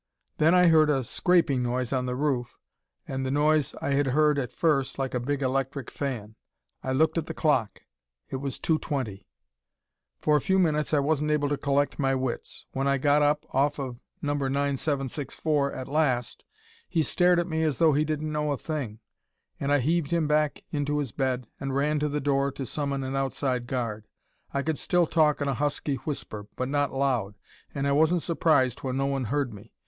Then 0.39 0.55
I 0.55 0.65
heard 0.65 0.89
a 0.89 1.03
scraping 1.03 1.61
noise 1.61 1.93
on 1.93 2.07
the 2.07 2.15
roof 2.15 2.57
and 3.07 3.23
the 3.23 3.29
noise 3.29 3.75
I 3.83 3.89
had 3.91 4.07
heard 4.07 4.39
at 4.39 4.51
first 4.51 4.97
like 4.97 5.13
a 5.13 5.19
big 5.19 5.43
electric 5.43 5.91
fan. 5.91 6.33
I 6.81 6.91
looked 6.91 7.19
at 7.19 7.27
the 7.27 7.35
clock. 7.35 7.83
It 8.27 8.37
was 8.37 8.57
two 8.57 8.79
twenty. 8.79 9.27
"For 10.17 10.35
a 10.35 10.41
few 10.41 10.57
minutes 10.57 10.91
I 10.91 10.97
wasn't 10.97 11.29
able 11.29 11.49
to 11.49 11.55
collect 11.55 11.99
my 11.99 12.15
wits. 12.15 12.65
When 12.71 12.87
I 12.87 12.97
got 12.97 13.21
up 13.21 13.45
off 13.53 13.77
of 13.77 14.01
No. 14.23 14.33
9764 14.33 15.71
at 15.71 15.87
last 15.87 16.45
he 16.89 17.03
stared 17.03 17.37
at 17.39 17.45
me 17.45 17.61
as 17.61 17.77
though 17.77 17.93
he 17.93 18.03
didn't 18.03 18.31
know 18.33 18.51
a 18.51 18.57
thing, 18.57 19.01
and 19.59 19.71
I 19.71 19.77
heaved 19.77 20.09
him 20.09 20.27
back 20.27 20.63
into 20.71 20.97
his 20.97 21.11
bed 21.11 21.45
and 21.59 21.75
ran 21.75 21.99
to 21.99 22.09
the 22.09 22.19
door 22.19 22.51
to 22.53 22.65
summon 22.65 23.03
an 23.03 23.15
outside 23.15 23.67
guard. 23.67 24.07
I 24.51 24.63
could 24.63 24.79
still 24.79 25.05
talk 25.05 25.41
in 25.41 25.47
a 25.47 25.53
husky 25.53 25.97
whisper, 25.97 26.47
but 26.55 26.69
not 26.69 26.91
loud, 26.91 27.37
and 27.75 27.85
I 27.87 27.91
wasn't 27.91 28.23
surprised 28.23 28.79
when 28.79 28.97
no 28.97 29.05
one 29.05 29.25
heard 29.25 29.53
me. 29.53 29.73